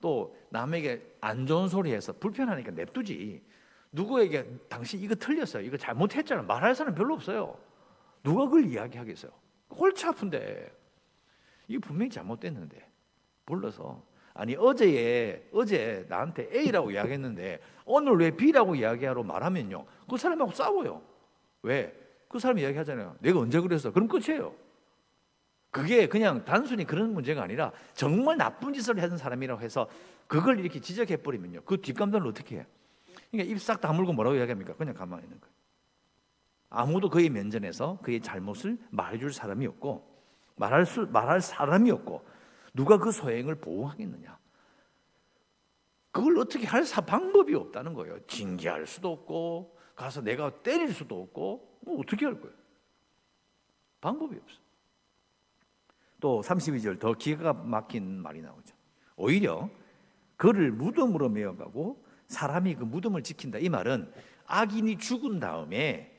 또 0.00 0.36
남에게 0.50 1.16
안 1.20 1.46
좋은 1.46 1.68
소리 1.68 1.92
해서 1.92 2.12
불편하니까 2.12 2.70
냅두지. 2.70 3.42
누구에게 3.92 4.46
당신 4.68 5.00
이거 5.00 5.14
틀렸어요. 5.14 5.64
이거 5.64 5.76
잘못했잖아. 5.76 6.42
말할 6.42 6.74
사람 6.74 6.94
별로 6.94 7.14
없어요. 7.14 7.58
누가 8.22 8.44
그걸 8.44 8.66
이야기하겠어요? 8.66 9.32
골치 9.68 10.06
아픈데. 10.06 10.72
이게 11.68 11.78
분명히 11.78 12.10
잘못됐는데. 12.10 12.86
불러서 13.46 14.02
아니 14.34 14.54
어제에 14.54 15.48
어제 15.52 16.04
나한테 16.08 16.50
A라고 16.52 16.90
이야기했는데 16.90 17.60
오늘 17.86 18.18
왜 18.18 18.30
B라고 18.30 18.74
이야기하러 18.74 19.22
말하면요. 19.22 19.86
그 20.10 20.16
사람하고 20.16 20.50
싸워요. 20.50 21.02
왜? 21.62 21.94
그 22.28 22.38
사람이 22.38 22.60
이야기하잖아요. 22.60 23.16
내가 23.20 23.40
언제 23.40 23.60
그랬어? 23.60 23.92
그럼 23.92 24.08
끝이에요. 24.08 24.54
그게 25.76 26.08
그냥 26.08 26.42
단순히 26.46 26.86
그런 26.86 27.12
문제가 27.12 27.42
아니라 27.42 27.70
정말 27.92 28.38
나쁜 28.38 28.72
짓을 28.72 28.98
했던 28.98 29.18
사람이라고 29.18 29.60
해서 29.60 29.90
그걸 30.26 30.58
이렇게 30.58 30.80
지적해 30.80 31.18
버리면요. 31.18 31.60
그 31.66 31.82
뒷감당을 31.82 32.26
어떻게 32.26 32.60
해? 32.60 32.66
그러니까 33.30 33.52
입 33.52 33.58
싹 33.60 33.82
다물고 33.82 34.14
뭐라고 34.14 34.36
이야기합니까? 34.36 34.74
그냥 34.74 34.94
가만히 34.94 35.24
있는 35.24 35.38
거예요. 35.38 35.54
아무도 36.70 37.10
그의 37.10 37.28
면전에서 37.28 37.98
그의 38.02 38.22
잘못을 38.22 38.78
말해줄 38.90 39.34
사람이 39.34 39.66
없고 39.66 40.16
말할 40.56 40.86
수 40.86 41.06
말할 41.12 41.42
사람이 41.42 41.90
없고 41.90 42.26
누가 42.72 42.96
그 42.96 43.12
소행을 43.12 43.56
보호하겠느냐? 43.56 44.38
그걸 46.10 46.38
어떻게 46.38 46.66
할 46.66 46.84
방법이 47.06 47.54
없다는 47.54 47.92
거예요. 47.92 48.18
징계할 48.26 48.86
수도 48.86 49.12
없고 49.12 49.76
가서 49.94 50.22
내가 50.22 50.62
때릴 50.62 50.94
수도 50.94 51.20
없고 51.20 51.80
뭐 51.82 52.00
어떻게 52.00 52.24
할 52.24 52.40
거예요? 52.40 52.56
방법이 54.00 54.36
없어. 54.36 54.65
또 56.20 56.40
32절 56.42 56.98
더 56.98 57.12
기가 57.14 57.52
막힌 57.52 58.20
말이 58.22 58.40
나오죠. 58.42 58.74
오히려 59.16 59.68
그를 60.36 60.70
무덤으로 60.72 61.28
메어가고 61.28 62.04
사람이 62.28 62.74
그 62.76 62.84
무덤을 62.84 63.22
지킨다. 63.22 63.58
이 63.58 63.68
말은 63.68 64.12
악인이 64.46 64.98
죽은 64.98 65.40
다음에 65.40 66.12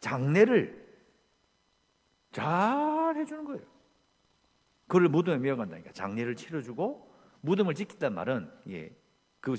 장례를 0.00 0.82
잘 2.32 3.16
해주는 3.16 3.44
거예요. 3.44 3.62
그를 4.88 5.08
무덤에 5.08 5.38
메어간다니까 5.38 5.92
장례를 5.92 6.36
치러주고 6.36 7.12
무덤을 7.40 7.74
지킨다는 7.74 8.14
말은 8.14 8.50
예, 8.68 8.94
그 9.40 9.54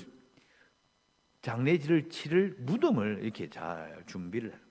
장례지를 1.42 2.08
치를 2.08 2.56
무덤을 2.58 3.20
이렇게 3.22 3.48
잘 3.50 4.02
준비를. 4.06 4.63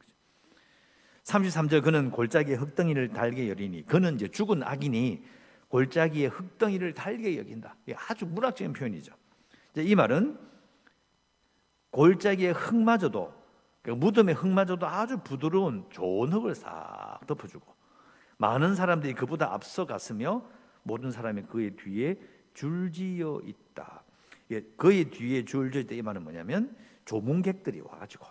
33절 1.24 1.84
그는 1.84 2.12
골짜기에 2.12 2.56
흙덩이를 2.56 3.10
달게 3.10 3.50
여리니 3.50 3.86
그는 3.86 4.16
이제 4.16 4.28
죽은 4.28 4.64
악인이 4.64 5.24
골짜기에 5.70 6.28
흙덩이를 6.28 6.94
달게 6.94 7.38
여긴다. 7.38 7.76
아주 8.08 8.26
문학적인 8.26 8.74
표현이죠. 8.74 9.14
이 9.78 9.96
말은 9.96 10.38
골짜기의 11.92 12.54
흙마저도 12.54 13.34
그러니까 13.82 14.06
무덤의 14.06 14.36
흙마저도 14.36 14.86
아주 14.86 15.18
부드러운 15.24 15.86
좋은 15.90 16.32
흙을 16.32 16.56
싹 16.56 17.20
덮어주고 17.26 17.74
많은 18.38 18.76
사람들이 18.76 19.14
그보다 19.14 19.54
앞서갔으며 19.54 20.46
모든 20.84 21.12
사람이 21.12 21.44
그의 21.44 21.76
뒤에 21.76 22.20
줄지어 22.54 23.42
있다. 23.44 24.04
예, 24.52 24.62
그의 24.78 25.06
뒤에 25.10 25.46
줄지어 25.46 25.82
있다 25.82 25.96
이 25.96 26.02
말은 26.02 26.24
뭐냐면 26.24 26.76
조문객들이 27.06 27.82
와가지고 27.82 28.26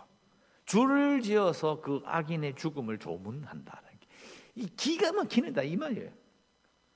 줄을 0.73 1.21
지어서 1.21 1.79
그 1.81 2.01
악인의 2.03 2.55
죽음을 2.55 2.97
조문한다는 2.97 3.89
게. 3.99 4.07
이 4.55 4.65
기가 4.75 5.11
막히는다 5.11 5.61
이 5.61 5.75
말이에요. 5.75 6.11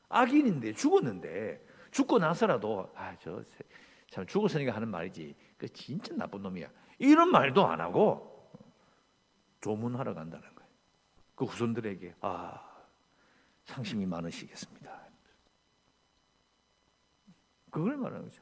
악인인데 0.09 0.73
죽었는데 0.73 1.63
죽고 1.91 2.17
나서라도 2.17 2.91
아저 2.95 3.43
참 4.09 4.25
죽었으니까 4.25 4.73
하는 4.73 4.89
말이지. 4.89 5.35
그 5.59 5.69
진짜 5.69 6.15
나쁜 6.15 6.41
놈이야. 6.41 6.67
이런 6.97 7.29
말도 7.29 7.67
안 7.67 7.79
하고 7.79 8.51
조문하러 9.61 10.15
간다는 10.15 10.55
거예요. 10.55 10.71
그 11.35 11.45
후손들에게 11.45 12.15
아 12.21 12.59
상심이 13.65 14.07
많으시겠습니다. 14.07 15.07
그걸 17.69 17.95
말하는 17.97 18.23
거죠. 18.23 18.41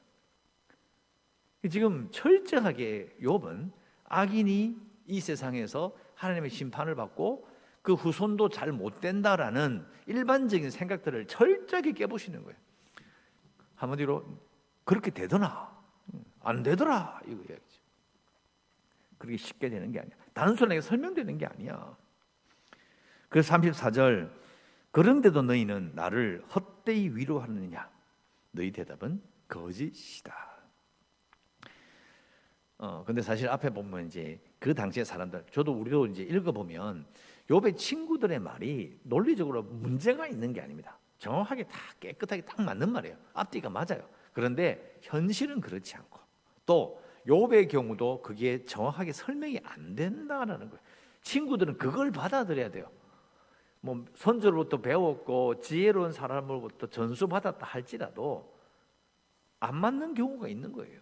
지금 1.70 2.10
철저하게 2.10 3.18
욥은 3.20 3.74
악인이 4.06 4.95
이 5.08 5.20
세상에서 5.20 5.96
하나님의 6.16 6.50
심판을 6.50 6.96
받고 6.96 7.48
그 7.82 7.94
후손도 7.94 8.50
잘 8.50 8.72
못 8.72 9.00
된다라는 9.00 9.86
일반적인 10.08 10.72
생각들을 10.72 11.28
철저하게 11.28 11.92
깨부시는 11.94 12.44
거예요. 12.44 12.58
한마디로 13.76 14.26
그렇게 14.84 15.12
되더나 15.12 15.76
안 16.42 16.64
되더라 16.64 17.22
이거 17.28 17.42
이야기죠. 17.50 17.82
그렇게 19.18 19.38
쉽게 19.38 19.70
되는 19.70 19.92
게 19.92 20.00
아니야. 20.00 20.16
단순하게 20.34 20.82
설명되는 20.82 21.38
게 21.38 21.46
아니야. 21.46 21.96
그 23.30 23.40
34절 23.40 24.32
그런데도 24.92 25.42
너희는 25.42 25.92
나를 25.94 26.44
헛되이 26.56 27.10
위로하느냐? 27.10 27.90
너희 28.52 28.72
대답은 28.72 29.22
거짓이다. 29.48 30.55
어, 32.78 33.04
근데 33.06 33.22
사실 33.22 33.48
앞에 33.48 33.70
보면 33.70 34.08
이제 34.08 34.40
그 34.60 34.74
당시의 34.74 35.06
사람들, 35.06 35.46
저도 35.52 35.72
우리도 35.74 36.08
이제 36.08 36.24
읽어보면 36.24 37.06
욥의 37.50 37.78
친구들의 37.78 38.40
말이 38.40 39.00
논리적으로 39.04 39.64
문제가 39.64 40.28
있는 40.28 40.52
게 40.52 40.62
아닙니다. 40.62 40.98
정확하게 41.20 41.64
다 41.64 41.80
깨끗하게 42.00 42.42
딱 42.42 42.62
맞는 42.62 42.92
말이에요. 42.92 43.16
앞뒤가 43.34 43.70
맞아요. 43.70 44.08
그런데 44.34 44.98
현실은 45.02 45.62
그렇지 45.62 45.96
않고 45.96 46.20
또 46.66 47.02
욥의 47.28 47.70
경우도 47.70 48.22
그게 48.22 48.66
정확하게 48.66 49.14
설명이 49.14 49.60
안 49.64 49.96
된다라는 49.96 50.70
거예요. 50.70 50.84
친구들은 51.22 51.78
그걸 51.78 52.12
받아들여야 52.12 52.70
돼요. 52.70 52.90
뭐 53.82 54.04
선조로부터 54.16 54.82
배웠고 54.82 55.60
지혜로운 55.60 56.12
사람으로부터 56.12 56.88
전수 56.88 57.28
받았다 57.28 57.66
할지라도 57.66 58.54
안 59.60 59.76
맞는 59.76 60.16
경우가 60.16 60.48
있는 60.48 60.72
거예요. 60.72 61.00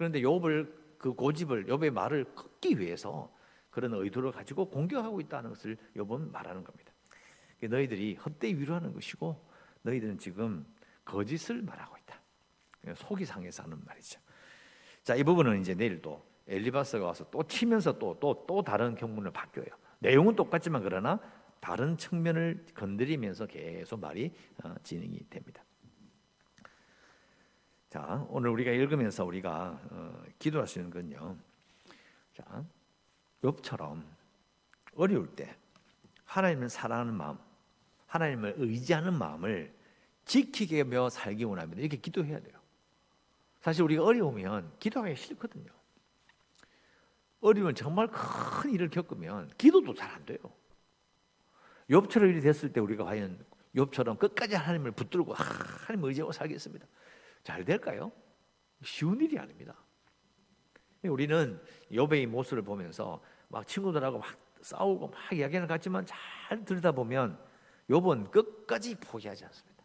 그런데 0.00 0.22
욥을 0.22 0.96
그 0.96 1.12
고집을 1.12 1.66
욥의 1.66 1.90
말을 1.90 2.24
꺾기 2.34 2.78
위해서 2.78 3.30
그런 3.68 3.92
의도를 3.92 4.32
가지고 4.32 4.70
공격하고 4.70 5.20
있다는 5.20 5.50
것을 5.50 5.76
욥은 5.94 6.30
말하는 6.30 6.64
겁니다. 6.64 6.90
너희들이 7.62 8.14
헛되이 8.14 8.54
위로하는 8.54 8.94
것이고 8.94 9.46
너희들은 9.82 10.16
지금 10.16 10.64
거짓을 11.04 11.60
말하고 11.60 11.98
있다. 11.98 12.18
속이 12.94 13.26
상해서 13.26 13.62
하는 13.64 13.78
말이죠. 13.84 14.18
자, 15.02 15.14
이 15.16 15.22
부분은 15.22 15.60
이제 15.60 15.74
내일 15.74 16.00
또 16.00 16.24
엘리바스가 16.48 17.04
와서 17.04 17.28
또 17.30 17.42
치면서 17.42 17.98
또 17.98 18.18
또 18.18 18.46
또 18.46 18.62
다른 18.62 18.94
경문을 18.94 19.32
바뀌어요. 19.32 19.68
내용은 19.98 20.34
똑같지만 20.34 20.82
그러나 20.82 21.20
다른 21.60 21.98
측면을 21.98 22.64
건드리면서 22.74 23.44
계속 23.44 24.00
말이 24.00 24.32
어, 24.64 24.74
진행이 24.82 25.28
됩니다. 25.28 25.62
자, 27.90 28.24
오늘 28.28 28.50
우리가 28.50 28.70
읽으면서 28.70 29.24
우리가 29.24 29.80
어, 29.90 30.22
기도할 30.38 30.68
수 30.68 30.78
있는 30.78 30.92
건요. 30.92 31.36
자, 32.32 32.64
욥처럼 33.42 34.04
어려울 34.94 35.26
때 35.34 35.56
하나님을 36.24 36.68
사랑하는 36.68 37.14
마음, 37.14 37.36
하나님을 38.06 38.54
의지하는 38.58 39.12
마음을 39.14 39.74
지키게며 40.24 41.10
살기 41.10 41.42
원합니다. 41.42 41.80
이렇게 41.80 41.96
기도해야 41.96 42.38
돼요. 42.38 42.56
사실 43.60 43.82
우리가 43.82 44.04
어려우면 44.04 44.72
기도하기 44.78 45.16
싫거든요. 45.16 45.72
어려우면 47.40 47.74
정말 47.74 48.06
큰 48.06 48.70
일을 48.70 48.88
겪으면 48.90 49.50
기도도 49.58 49.94
잘 49.94 50.10
안 50.12 50.24
돼요. 50.26 50.38
욥처럼 51.90 52.28
일이 52.28 52.40
됐을 52.40 52.72
때 52.72 52.78
우리가 52.78 53.02
과연 53.02 53.44
욥처럼 53.74 54.16
끝까지 54.20 54.54
하나님을 54.54 54.92
붙들고 54.92 55.34
하나님 55.34 56.04
의지하고 56.04 56.30
살겠습니다. 56.30 56.86
잘 57.42 57.64
될까요? 57.64 58.12
쉬운 58.82 59.20
일이 59.20 59.38
아닙니다. 59.38 59.74
우리는 61.04 61.60
욥의 61.90 62.26
모습을 62.26 62.62
보면서 62.62 63.22
막 63.48 63.66
친구들하고 63.66 64.18
막 64.18 64.36
싸우고 64.60 65.08
막 65.08 65.32
이야기하는 65.32 65.66
것 65.66 65.74
같지만 65.74 66.04
잘 66.06 66.64
들다 66.64 66.92
보면 66.92 67.38
욥은 67.88 68.30
끝까지 68.30 68.94
포기하지 68.96 69.44
않습니다. 69.46 69.84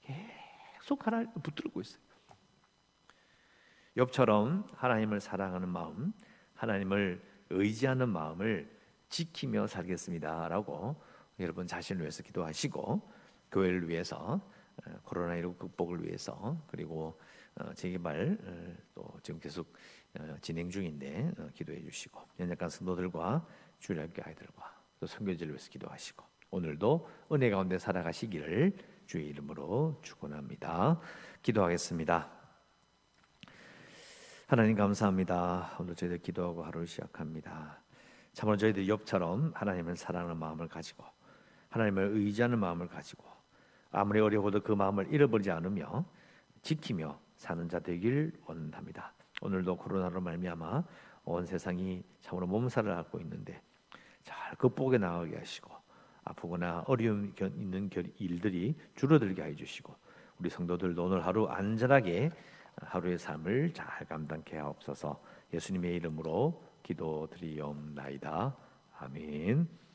계속 0.00 1.06
하나님 1.06 1.30
붙들고 1.42 1.80
있어요. 1.80 2.02
욥처럼 3.96 4.66
하나님을 4.74 5.20
사랑하는 5.20 5.68
마음, 5.68 6.12
하나님을 6.54 7.22
의지하는 7.50 8.08
마음을 8.08 8.74
지키며 9.08 9.66
살겠습니다라고 9.68 11.00
여러분 11.38 11.66
자신을 11.66 12.02
위해서 12.02 12.22
기도하시고 12.22 13.12
교회를 13.52 13.88
위해서 13.88 14.16
어, 14.26 14.50
코로나19 15.04 15.58
극복을 15.58 16.04
위해서 16.04 16.62
그리고 16.66 17.18
어, 17.56 17.72
재개발 17.74 18.38
어, 18.42 18.74
또 18.94 19.20
지금 19.22 19.40
계속 19.40 19.72
진행 20.40 20.70
중인데 20.70 21.32
기도해 21.54 21.82
주시고 21.82 22.20
연약한 22.38 22.68
성도들과 22.68 23.44
주일학교 23.80 24.22
아이들과 24.24 24.80
또 25.00 25.06
선교지를 25.06 25.54
위해서 25.54 25.68
기도하시고 25.70 26.24
오늘도 26.50 27.08
은혜 27.32 27.50
가운데 27.50 27.78
살아가시기를 27.78 28.76
주의 29.06 29.26
이름으로 29.26 29.98
축원합니다. 30.02 31.00
기도하겠습니다. 31.42 32.30
하나님 34.46 34.76
감사합니다. 34.76 35.76
오늘 35.80 35.96
저희들 35.96 36.18
기도하고 36.18 36.62
하루를 36.64 36.86
시작합니다. 36.86 37.80
참으로 38.34 38.56
저희들 38.56 38.86
욥처럼 38.86 39.52
하나님을 39.54 39.96
사랑하는 39.96 40.36
마음을 40.36 40.68
가지고 40.68 41.04
하나님을 41.70 42.10
의지하는 42.14 42.58
마음을 42.60 42.86
가지고 42.86 43.33
아무리 43.94 44.20
어려워도 44.20 44.60
그 44.60 44.72
마음을 44.72 45.12
잃어버리지 45.12 45.50
않으며 45.50 46.04
지키며 46.62 47.18
사는 47.36 47.68
자 47.68 47.78
되길 47.78 48.32
원합니다. 48.46 49.12
오늘도 49.42 49.76
코로나로 49.76 50.20
말미암아 50.20 50.84
온 51.24 51.46
세상이 51.46 52.02
참으로 52.20 52.46
몸살을 52.46 52.90
앓고 52.90 53.20
있는데 53.20 53.60
잘 54.22 54.56
극복해 54.56 54.98
나가게 54.98 55.36
하시고 55.36 55.72
아프거나 56.24 56.84
어려움 56.86 57.32
있는 57.40 57.90
일들이 58.18 58.74
줄어들게 58.94 59.42
해 59.42 59.54
주시고 59.54 59.94
우리 60.38 60.48
성도들도 60.48 61.04
오늘 61.04 61.24
하루 61.24 61.46
안전하게 61.46 62.30
하루의 62.76 63.18
삶을 63.18 63.72
잘 63.72 64.06
감당케 64.06 64.56
하옵소서 64.56 65.22
예수님의 65.52 65.94
이름으로 65.96 66.62
기도드리옵나이다. 66.82 68.56
아멘. 68.98 69.83